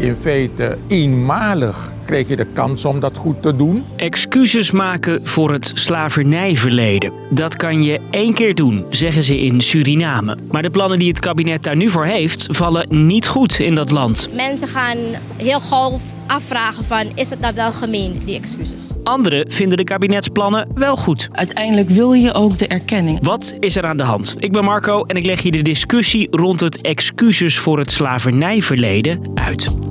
in 0.00 0.16
feite 0.16 0.78
eenmalig 0.88 1.92
krijg 2.04 2.28
je 2.28 2.36
de 2.36 2.46
kans 2.52 2.84
om 2.84 3.00
dat 3.00 3.16
goed 3.16 3.42
te 3.42 3.56
doen. 3.56 3.84
Excuses 3.96 4.70
maken 4.70 5.26
voor 5.26 5.52
het 5.52 5.72
slavernijverleden. 5.74 7.12
Dat 7.30 7.56
kan 7.56 7.82
je 7.82 8.00
één 8.10 8.34
keer 8.34 8.54
doen, 8.54 8.84
zeggen 8.90 9.22
ze 9.22 9.40
in 9.40 9.60
Suriname. 9.60 10.36
Maar 10.50 10.62
de 10.62 10.70
plannen 10.70 10.98
die 10.98 11.08
het 11.08 11.18
kabinet 11.18 11.62
daar 11.62 11.76
nu 11.76 11.88
voor 11.88 12.04
heeft, 12.04 12.46
vallen 12.50 12.86
niet 13.06 13.26
goed 13.26 13.58
in 13.58 13.74
dat 13.74 13.90
land. 13.90 14.28
Mensen 14.34 14.68
gaan 14.68 14.96
heel 15.36 15.60
gauw 15.60 16.00
afvragen 16.26 16.84
van, 16.84 17.06
is 17.14 17.30
het 17.30 17.40
nou 17.40 17.54
wel 17.54 17.72
gemeen, 17.72 18.22
die 18.24 18.36
excuses? 18.36 18.90
Anderen 19.04 19.50
vinden 19.50 19.76
de 19.76 19.84
kabinetsplannen 19.84 20.68
wel 20.74 20.96
goed. 20.96 21.28
Uiteindelijk 21.30 21.88
wil 21.90 22.12
je 22.12 22.34
ook 22.34 22.58
de 22.58 22.66
erkenning. 22.66 23.18
Wat 23.22 23.54
is 23.58 23.76
er 23.76 23.86
aan 23.86 23.96
de 23.96 24.02
hand? 24.02 24.36
Ik 24.38 24.52
ben 24.52 24.64
Marco 24.64 25.04
en 25.04 25.16
ik 25.16 25.24
leg 25.24 25.40
je 25.40 25.50
de 25.50 25.62
discussie 25.62 26.28
rond 26.30 26.60
het 26.60 26.80
excuses 26.80 27.58
voor 27.58 27.78
het 27.78 27.90
slavernijverleden 27.90 29.20
uit. 29.34 29.89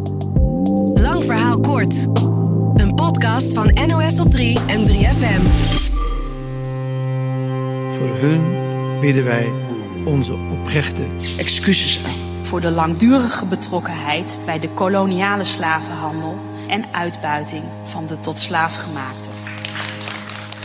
Een 1.90 2.94
podcast 2.96 3.54
van 3.54 3.78
NOS 3.88 4.20
op 4.20 4.30
3 4.30 4.60
en 4.68 4.86
3FM. 4.88 5.42
Voor 7.88 8.18
hun 8.18 8.58
bieden 9.00 9.24
wij 9.24 9.52
onze 10.06 10.34
oprechte 10.34 11.04
excuses 11.38 12.06
aan. 12.06 12.46
Voor 12.46 12.62
de 12.62 12.72
langdurige 12.72 13.46
betrokkenheid 13.46 14.40
bij 14.46 14.60
de 14.60 14.70
koloniale 14.70 15.44
slavenhandel 15.44 16.36
en 16.68 16.86
uitbuiting 16.92 17.64
van 17.84 18.08
de 18.08 18.20
tot 18.20 18.40
slaafgemaakten. 18.40 19.32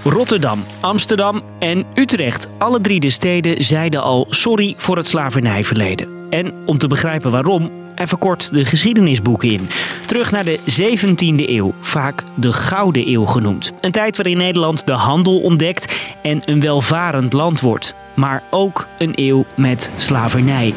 Rotterdam, 0.02 0.64
Amsterdam 0.80 1.42
en 1.59 1.84
Utrecht. 1.95 2.48
Alle 2.59 2.80
drie 2.80 3.00
de 3.00 3.11
steden 3.11 3.64
zeiden 3.64 4.02
al 4.02 4.27
sorry 4.28 4.75
voor 4.77 4.97
het 4.97 5.06
slavernijverleden. 5.06 6.09
En 6.30 6.52
om 6.66 6.78
te 6.78 6.88
begrijpen 6.88 7.30
waarom, 7.30 7.70
even 7.95 8.19
kort 8.19 8.53
de 8.53 8.65
geschiedenisboeken 8.65 9.51
in. 9.51 9.69
Terug 10.07 10.30
naar 10.30 10.45
de 10.45 10.59
17e 10.59 11.48
eeuw, 11.48 11.75
vaak 11.81 12.23
de 12.34 12.53
Gouden 12.53 13.09
Eeuw 13.09 13.25
genoemd. 13.25 13.73
Een 13.81 13.92
tijd 13.92 14.17
waarin 14.17 14.36
Nederland 14.36 14.86
de 14.86 14.92
handel 14.92 15.41
ontdekt 15.41 16.12
en 16.23 16.42
een 16.45 16.61
welvarend 16.61 17.33
land 17.33 17.61
wordt. 17.61 17.95
Maar 18.14 18.42
ook 18.51 18.86
een 18.98 19.12
eeuw 19.14 19.45
met 19.56 19.91
slavernij. 19.97 20.75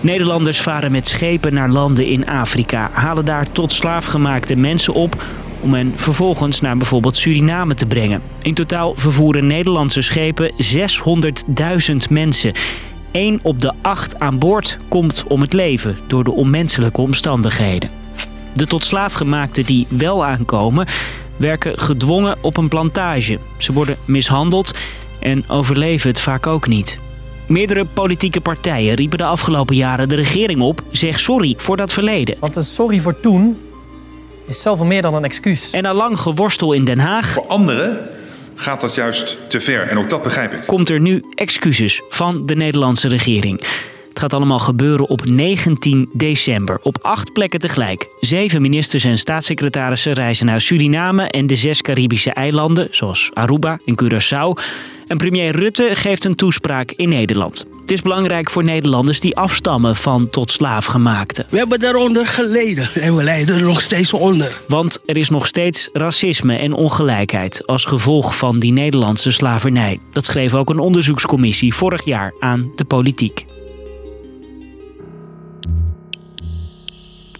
Nederlanders 0.00 0.60
varen 0.60 0.92
met 0.92 1.08
schepen 1.08 1.54
naar 1.54 1.68
landen 1.68 2.06
in 2.06 2.26
Afrika, 2.26 2.90
halen 2.92 3.24
daar 3.24 3.52
tot 3.52 3.72
slaafgemaakte 3.72 4.56
mensen 4.56 4.94
op 4.94 5.24
om 5.60 5.74
hen 5.74 5.92
vervolgens 5.96 6.60
naar 6.60 6.76
bijvoorbeeld 6.76 7.16
Suriname 7.16 7.74
te 7.74 7.86
brengen. 7.86 8.22
In 8.42 8.54
totaal 8.54 8.94
vervoeren 8.96 9.46
Nederlandse 9.46 10.00
schepen 10.00 10.52
600.000 10.52 11.96
mensen. 12.10 12.52
Eén 13.16 13.40
op 13.42 13.60
de 13.60 13.72
acht 13.82 14.18
aan 14.18 14.38
boord 14.38 14.78
komt 14.88 15.24
om 15.28 15.40
het 15.40 15.52
leven 15.52 15.98
door 16.06 16.24
de 16.24 16.32
onmenselijke 16.32 17.00
omstandigheden. 17.00 17.90
De 18.54 18.66
tot 18.66 18.84
slaafgemaakten 18.84 19.64
die 19.64 19.86
wel 19.88 20.24
aankomen, 20.24 20.86
werken 21.36 21.78
gedwongen 21.78 22.36
op 22.40 22.56
een 22.56 22.68
plantage. 22.68 23.38
Ze 23.58 23.72
worden 23.72 23.96
mishandeld 24.04 24.74
en 25.20 25.48
overleven 25.48 26.10
het 26.10 26.20
vaak 26.20 26.46
ook 26.46 26.66
niet. 26.68 26.98
Meerdere 27.46 27.84
politieke 27.84 28.40
partijen 28.40 28.94
riepen 28.94 29.18
de 29.18 29.24
afgelopen 29.24 29.76
jaren 29.76 30.08
de 30.08 30.14
regering 30.14 30.60
op: 30.60 30.82
zeg 30.90 31.20
sorry 31.20 31.54
voor 31.56 31.76
dat 31.76 31.92
verleden. 31.92 32.36
Want 32.40 32.56
een 32.56 32.62
sorry 32.62 33.00
voor 33.00 33.20
toen 33.20 33.60
is 34.46 34.62
zoveel 34.62 34.86
meer 34.86 35.02
dan 35.02 35.14
een 35.14 35.24
excuus. 35.24 35.70
En 35.70 35.82
na 35.82 35.94
lang 35.94 36.18
geworstel 36.18 36.72
in 36.72 36.84
Den 36.84 36.98
Haag 36.98 37.32
Voor 37.32 37.46
anderen 37.46 38.15
gaat 38.66 38.80
dat 38.80 38.94
juist 38.94 39.50
te 39.50 39.60
ver. 39.60 39.88
En 39.88 39.98
ook 39.98 40.10
dat 40.10 40.22
begrijp 40.22 40.52
ik. 40.52 40.66
komt 40.66 40.88
er 40.88 41.00
nu 41.00 41.24
excuses 41.34 42.02
van 42.08 42.46
de 42.46 42.56
Nederlandse 42.56 43.08
regering. 43.08 43.60
Het 44.16 44.24
gaat 44.24 44.34
allemaal 44.34 44.58
gebeuren 44.58 45.08
op 45.08 45.24
19 45.24 46.08
december, 46.12 46.78
op 46.82 46.98
acht 47.02 47.32
plekken 47.32 47.60
tegelijk. 47.60 48.08
Zeven 48.20 48.62
ministers 48.62 49.04
en 49.04 49.18
staatssecretarissen 49.18 50.12
reizen 50.12 50.46
naar 50.46 50.60
Suriname 50.60 51.22
en 51.22 51.46
de 51.46 51.56
zes 51.56 51.82
Caribische 51.82 52.30
eilanden, 52.30 52.88
zoals 52.90 53.30
Aruba 53.32 53.78
en 53.86 53.94
Curaçao. 54.02 54.62
En 55.06 55.16
premier 55.16 55.56
Rutte 55.56 55.90
geeft 55.92 56.24
een 56.24 56.34
toespraak 56.34 56.92
in 56.92 57.08
Nederland. 57.08 57.66
Het 57.80 57.90
is 57.90 58.02
belangrijk 58.02 58.50
voor 58.50 58.64
Nederlanders 58.64 59.20
die 59.20 59.36
afstammen 59.36 59.96
van 59.96 60.28
tot 60.28 60.50
slaafgemaakten. 60.50 61.46
We 61.48 61.58
hebben 61.58 61.78
daaronder 61.78 62.26
geleden 62.26 62.88
en 62.94 63.16
we 63.16 63.22
lijden 63.22 63.56
er 63.56 63.62
nog 63.62 63.80
steeds 63.80 64.12
onder. 64.12 64.60
Want 64.68 65.02
er 65.06 65.16
is 65.16 65.28
nog 65.28 65.46
steeds 65.46 65.88
racisme 65.92 66.56
en 66.56 66.72
ongelijkheid 66.72 67.66
als 67.66 67.84
gevolg 67.84 68.36
van 68.36 68.58
die 68.58 68.72
Nederlandse 68.72 69.30
slavernij. 69.30 70.00
Dat 70.12 70.24
schreef 70.24 70.54
ook 70.54 70.70
een 70.70 70.78
onderzoekscommissie 70.78 71.74
vorig 71.74 72.04
jaar 72.04 72.34
aan 72.40 72.72
de 72.74 72.84
politiek. 72.84 73.44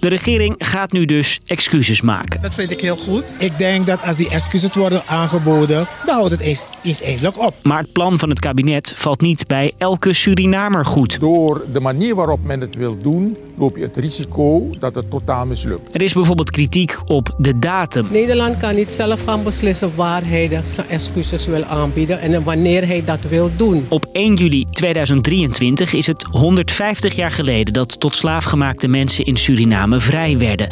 De 0.07 0.13
regering 0.13 0.55
gaat 0.59 0.93
nu 0.93 1.05
dus 1.05 1.41
excuses 1.47 2.01
maken. 2.01 2.43
Dat 2.43 2.55
vind 2.55 2.71
ik 2.71 2.81
heel 2.81 2.97
goed. 2.97 3.25
Ik 3.39 3.59
denk 3.59 3.87
dat 3.87 4.03
als 4.03 4.17
die 4.17 4.31
excuses 4.31 4.75
worden 4.75 5.03
aangeboden, 5.07 5.87
dan 6.07 6.15
houdt 6.15 6.31
het 6.31 6.41
eens, 6.41 6.67
eens 6.83 7.03
eindelijk 7.03 7.39
op. 7.39 7.55
Maar 7.63 7.79
het 7.79 7.93
plan 7.93 8.19
van 8.19 8.29
het 8.29 8.41
kabinet 8.41 8.93
valt 8.97 9.21
niet 9.21 9.47
bij 9.47 9.73
elke 9.79 10.13
Surinamer 10.13 10.85
goed. 10.85 11.21
Door 11.21 11.65
de 11.73 11.81
manier 11.81 12.15
waarop 12.15 12.45
men 12.45 12.61
het 12.61 12.77
wil 12.77 12.99
doen, 12.99 13.37
loop 13.57 13.77
je 13.77 13.83
het 13.83 13.97
risico 13.97 14.71
dat 14.79 14.95
het 14.95 15.11
totaal 15.11 15.47
mislukt. 15.47 15.95
Er 15.95 16.03
is 16.03 16.13
bijvoorbeeld 16.13 16.51
kritiek 16.51 16.99
op 17.07 17.35
de 17.39 17.59
datum. 17.59 18.07
Nederland 18.11 18.57
kan 18.57 18.75
niet 18.75 18.93
zelf 18.93 19.23
gaan 19.25 19.43
beslissen 19.43 19.93
waar 19.95 20.23
hij 20.25 20.63
zijn 20.65 20.89
excuses 20.89 21.47
wil 21.47 21.65
aanbieden 21.65 22.21
en 22.21 22.43
wanneer 22.43 22.87
hij 22.87 23.03
dat 23.05 23.21
wil 23.29 23.51
doen. 23.57 23.87
Op 23.89 24.07
1 24.13 24.35
juli 24.35 24.65
2023 24.65 25.93
is 25.93 26.07
het 26.07 26.27
150 26.31 27.15
jaar 27.15 27.31
geleden 27.31 27.73
dat 27.73 28.01
tot 28.01 28.17
slaafgemaakte 28.17 28.89
mensen 28.89 29.25
in 29.25 29.37
Suriname 29.37 29.96
vrij 30.01 30.39
werden. 30.39 30.69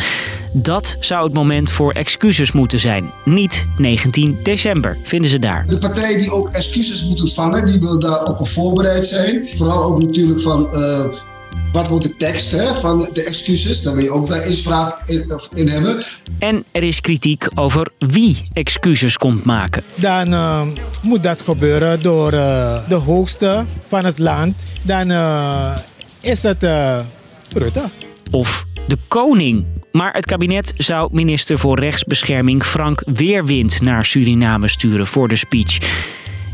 Dat 0.53 0.97
zou 1.01 1.25
het 1.25 1.35
moment 1.35 1.71
voor 1.71 1.93
excuses 1.93 2.53
moeten 2.53 2.81
zijn. 2.81 3.11
Niet 3.25 3.67
19 3.77 4.39
december, 4.43 4.99
vinden 5.03 5.31
ze 5.31 5.39
daar. 5.39 5.67
De 5.69 5.79
partij 5.79 6.17
die 6.17 6.33
ook 6.33 6.49
excuses 6.49 7.05
moet 7.05 7.21
ontvangen, 7.21 7.67
die 7.67 7.81
wil 7.81 7.99
daar 7.99 8.29
ook 8.29 8.41
op 8.41 8.49
voorbereid 8.49 9.07
zijn. 9.07 9.49
Vooral 9.57 9.83
ook 9.83 10.01
natuurlijk 10.01 10.41
van 10.41 10.73
eh, 10.73 11.05
wat 11.73 11.89
wordt 11.89 12.05
de 12.05 12.17
tekst 12.17 12.51
hè, 12.51 12.75
van 12.75 13.09
de 13.13 13.25
excuses. 13.25 13.83
Daar 13.83 13.95
wil 13.95 14.03
je 14.03 14.13
ook 14.13 14.27
wel 14.27 14.43
inspraak 14.43 15.09
in, 15.09 15.35
of 15.35 15.49
in 15.55 15.69
hebben. 15.69 16.03
En 16.39 16.65
er 16.73 16.83
is 16.83 17.01
kritiek 17.01 17.49
over 17.55 17.91
wie 17.99 18.49
excuses 18.53 19.17
komt 19.17 19.45
maken. 19.45 19.83
Dan 19.95 20.33
eh, 20.33 20.63
moet 21.03 21.23
dat 21.23 21.43
gebeuren 21.43 22.01
door 22.01 22.33
eh, 22.33 22.89
de 22.89 22.95
hoogste 22.95 23.65
van 23.89 24.05
het 24.05 24.19
land. 24.19 24.57
Dan 24.83 25.11
eh, 25.11 25.77
is 26.21 26.43
het 26.43 26.63
eh, 26.63 26.99
Rutte. 27.53 27.83
Of 28.31 28.65
de 28.87 28.97
koning. 29.09 29.65
Maar 29.93 30.13
het 30.13 30.27
kabinet 30.27 30.75
zou 30.77 31.09
minister 31.13 31.59
voor 31.59 31.79
rechtsbescherming 31.79 32.65
Frank 32.65 33.03
Weerwind 33.07 33.81
naar 33.81 34.07
Suriname 34.07 34.69
sturen 34.69 35.07
voor 35.07 35.29
de 35.29 35.37
speech. 35.37 35.79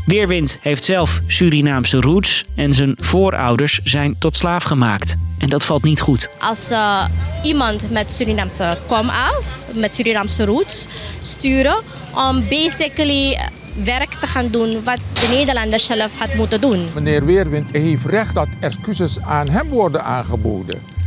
Weerwind 0.05 0.57
heeft 0.61 0.83
zelf 0.83 1.21
Surinaamse 1.27 1.97
roots 1.97 2.43
en 2.55 2.73
zijn 2.73 2.95
voorouders 2.99 3.79
zijn 3.83 4.15
tot 4.19 4.35
slaaf 4.35 4.63
gemaakt. 4.63 5.15
En 5.37 5.49
dat 5.49 5.63
valt 5.63 5.83
niet 5.83 6.01
goed. 6.01 6.29
Als 6.39 6.71
uh, 6.71 7.05
iemand 7.43 7.91
met 7.91 8.11
Surinaamse 8.11 8.77
kom 8.87 9.09
af, 9.09 9.63
met 9.73 9.95
Surinaamse 9.95 10.45
roots, 10.45 10.87
sturen 11.21 11.77
om 12.15 12.43
basically 12.49 13.39
werk 13.83 14.13
te 14.13 14.27
gaan 14.27 14.47
doen 14.49 14.83
wat 14.83 14.99
de 15.13 15.27
Nederlanders 15.29 15.85
zelf 15.85 16.17
had 16.17 16.33
moeten 16.33 16.61
doen. 16.61 16.87
Meneer 16.93 17.25
Weerwind 17.25 17.71
heeft 17.71 18.05
recht 18.05 18.35
dat 18.35 18.47
excuses 18.59 19.19
aan 19.19 19.49
hem 19.49 19.67
worden 19.67 20.03
aangeboden. 20.03 21.00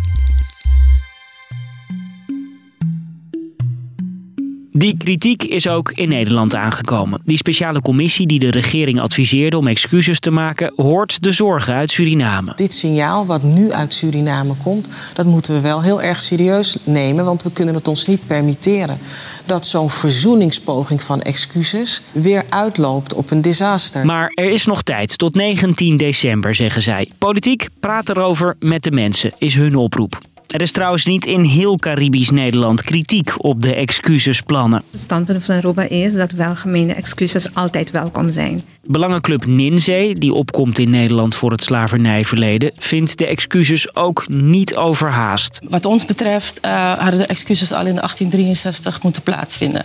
Die 4.76 4.96
kritiek 4.96 5.42
is 5.42 5.68
ook 5.68 5.90
in 5.90 6.08
Nederland 6.08 6.54
aangekomen. 6.54 7.20
Die 7.24 7.36
speciale 7.36 7.80
commissie 7.80 8.26
die 8.26 8.38
de 8.38 8.50
regering 8.50 9.00
adviseerde 9.00 9.58
om 9.58 9.66
excuses 9.66 10.20
te 10.20 10.30
maken, 10.30 10.72
hoort 10.76 11.22
de 11.22 11.32
zorgen 11.32 11.74
uit 11.74 11.90
Suriname. 11.90 12.52
Dit 12.56 12.72
signaal 12.72 13.26
wat 13.26 13.42
nu 13.42 13.72
uit 13.72 13.92
Suriname 13.92 14.54
komt, 14.62 14.88
dat 15.14 15.26
moeten 15.26 15.54
we 15.54 15.60
wel 15.60 15.82
heel 15.82 16.02
erg 16.02 16.20
serieus 16.20 16.76
nemen. 16.84 17.24
Want 17.24 17.42
we 17.42 17.52
kunnen 17.52 17.74
het 17.74 17.88
ons 17.88 18.06
niet 18.06 18.26
permitteren 18.26 18.98
dat 19.46 19.66
zo'n 19.66 19.90
verzoeningspoging 19.90 21.02
van 21.02 21.22
excuses 21.22 22.02
weer 22.12 22.44
uitloopt 22.48 23.14
op 23.14 23.30
een 23.30 23.42
disaster. 23.42 24.06
Maar 24.06 24.32
er 24.34 24.50
is 24.50 24.66
nog 24.66 24.82
tijd, 24.82 25.18
tot 25.18 25.34
19 25.34 25.96
december, 25.96 26.54
zeggen 26.54 26.82
zij. 26.82 27.10
Politiek, 27.18 27.68
praat 27.80 28.08
erover 28.08 28.56
met 28.58 28.82
de 28.82 28.90
mensen, 28.90 29.34
is 29.38 29.54
hun 29.54 29.76
oproep. 29.76 30.20
Er 30.54 30.60
is 30.60 30.72
trouwens 30.72 31.04
niet 31.04 31.26
in 31.26 31.42
heel 31.42 31.76
Caribisch 31.76 32.30
Nederland 32.30 32.82
kritiek 32.82 33.34
op 33.36 33.62
de 33.62 33.74
excusesplannen. 33.74 34.82
Het 34.90 35.00
standpunt 35.00 35.44
van 35.44 35.56
Aruba 35.56 35.82
is 35.82 36.14
dat 36.14 36.30
welgemeende 36.30 36.92
excuses 36.92 37.54
altijd 37.54 37.90
welkom 37.90 38.30
zijn. 38.30 38.62
Belangenclub 38.86 39.46
Ninzee, 39.46 40.14
die 40.14 40.32
opkomt 40.32 40.78
in 40.78 40.90
Nederland 40.90 41.34
voor 41.34 41.50
het 41.50 41.62
slavernijverleden, 41.62 42.70
vindt 42.76 43.18
de 43.18 43.26
excuses 43.26 43.94
ook 43.96 44.28
niet 44.28 44.76
overhaast. 44.76 45.60
Wat 45.68 45.84
ons 45.86 46.04
betreft 46.04 46.60
uh, 46.64 46.92
hadden 46.92 47.20
de 47.20 47.26
excuses 47.26 47.72
al 47.72 47.86
in 47.86 47.94
1863 47.94 49.02
moeten 49.02 49.22
plaatsvinden. 49.22 49.84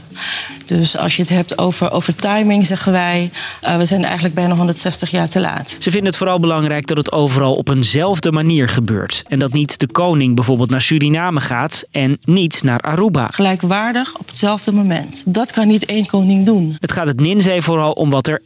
Dus 0.66 0.98
als 0.98 1.16
je 1.16 1.22
het 1.22 1.32
hebt 1.32 1.58
over, 1.58 1.92
over 1.92 2.16
timing, 2.16 2.66
zeggen 2.66 2.92
wij, 2.92 3.32
uh, 3.64 3.78
we 3.78 3.86
zijn 3.86 4.04
eigenlijk 4.04 4.36
bijna 4.36 4.56
160 4.56 5.12
jaar 5.12 5.30
te 5.30 5.40
laat. 5.40 5.76
Ze 5.80 5.92
vinden 5.92 6.10
het 6.10 6.18
vooral 6.18 6.40
belangrijk 6.40 6.88
dat 6.88 6.98
het 6.98 7.12
overal 7.12 7.54
op 7.54 7.70
eenzelfde 7.70 8.32
manier 8.32 8.70
gebeurt. 8.70 9.24
En 9.28 9.40
dat 9.40 9.54
niet 9.54 9.80
de 9.80 9.88
koning 9.88 10.36
bijvoorbeeld 10.36 10.70
naar 10.70 10.82
Suriname 10.82 11.42
gaat 11.42 11.84
en 11.92 12.18
niet 12.24 12.64
naar 12.64 12.80
Aruba. 12.80 13.28
Gelijkwaardig 13.28 14.18
op 14.18 14.28
hetzelfde 14.28 14.72
moment. 14.72 15.24
Dat 15.26 15.52
kan 15.52 15.68
niet 15.68 15.86
één 15.86 16.06
koning 16.06 16.46
doen. 16.46 16.76
Het 16.80 16.92
gaat 16.92 17.08
het 17.08 17.20
Ninzee 17.20 17.62
vooral 17.62 17.92
om 17.92 18.10
wat 18.10 18.28
er 18.28 18.42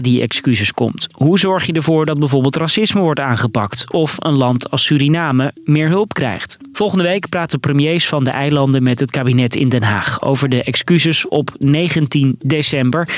die 0.00 0.20
excuses 0.20 0.72
komt. 0.72 1.08
Hoe 1.10 1.38
zorg 1.38 1.66
je 1.66 1.72
ervoor 1.72 2.06
dat 2.06 2.18
bijvoorbeeld 2.18 2.56
racisme 2.56 3.00
wordt 3.00 3.20
aangepakt 3.20 3.92
of 3.92 4.14
een 4.18 4.36
land 4.36 4.70
als 4.70 4.84
Suriname 4.84 5.52
meer 5.64 5.88
hulp 5.88 6.14
krijgt? 6.14 6.56
Volgende 6.72 7.04
week 7.04 7.28
praten 7.28 7.60
premiers 7.60 8.08
van 8.08 8.24
de 8.24 8.30
eilanden 8.30 8.82
met 8.82 9.00
het 9.00 9.10
kabinet 9.10 9.56
in 9.56 9.68
Den 9.68 9.82
Haag 9.82 10.22
over 10.22 10.48
de 10.48 10.62
excuses 10.62 11.28
op 11.28 11.50
19 11.58 12.36
december. 12.38 13.08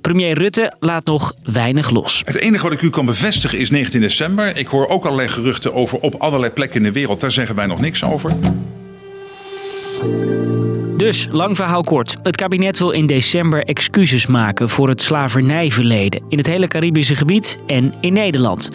Premier 0.00 0.38
Rutte 0.38 0.72
laat 0.80 1.04
nog 1.04 1.34
weinig 1.52 1.90
los. 1.90 2.22
Het 2.24 2.36
enige 2.36 2.62
wat 2.62 2.72
ik 2.72 2.82
u 2.82 2.90
kan 2.90 3.06
bevestigen 3.06 3.58
is 3.58 3.70
19 3.70 4.00
december. 4.00 4.56
Ik 4.56 4.66
hoor 4.66 4.88
ook 4.88 5.04
allerlei 5.04 5.28
geruchten 5.28 5.74
over 5.74 5.98
op 5.98 6.14
allerlei 6.14 6.52
plekken 6.52 6.76
in 6.76 6.82
de 6.82 6.92
wereld. 6.92 7.20
Daar 7.20 7.32
zeggen 7.32 7.54
wij 7.54 7.66
nog 7.66 7.80
niks 7.80 8.04
over. 8.04 8.32
Dus, 10.98 11.28
lang 11.30 11.56
verhaal 11.56 11.82
kort. 11.82 12.16
Het 12.22 12.36
kabinet 12.36 12.78
wil 12.78 12.90
in 12.90 13.06
december 13.06 13.64
excuses 13.64 14.26
maken 14.26 14.68
voor 14.68 14.88
het 14.88 15.00
slavernijverleden 15.00 16.22
in 16.28 16.38
het 16.38 16.46
hele 16.46 16.66
Caribische 16.66 17.14
gebied 17.14 17.58
en 17.66 17.94
in 18.00 18.12
Nederland. 18.12 18.68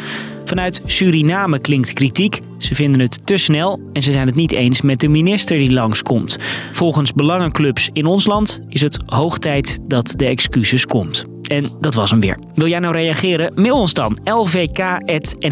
Vanuit 0.45 0.81
Suriname 0.85 1.59
klinkt 1.59 1.93
kritiek. 1.93 2.39
Ze 2.57 2.75
vinden 2.75 2.99
het 2.99 3.25
te 3.25 3.37
snel 3.37 3.79
en 3.93 4.01
ze 4.01 4.11
zijn 4.11 4.27
het 4.27 4.35
niet 4.35 4.51
eens 4.51 4.81
met 4.81 4.99
de 4.99 5.07
minister 5.07 5.57
die 5.57 5.71
langskomt. 5.71 6.37
Volgens 6.71 7.13
belangenclubs 7.13 7.89
in 7.93 8.05
ons 8.05 8.25
land 8.25 8.59
is 8.69 8.81
het 8.81 8.99
hoog 9.05 9.37
tijd 9.37 9.79
dat 9.87 10.13
de 10.15 10.25
excuses 10.25 10.85
komt. 10.85 11.25
En 11.47 11.65
dat 11.79 11.93
was 11.93 12.09
hem 12.09 12.19
weer. 12.19 12.37
Wil 12.53 12.67
jij 12.67 12.79
nou 12.79 12.93
reageren? 12.93 13.53
Mail 13.55 13.79
ons 13.79 13.93
dan 13.93 14.17
lvk.nos.nl. 14.23 15.51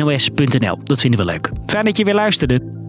Dat 0.83 1.01
vinden 1.01 1.19
we 1.19 1.25
leuk. 1.25 1.49
Fijn 1.65 1.85
dat 1.85 1.97
je 1.97 2.03
weer 2.03 2.13
luisterde. 2.13 2.80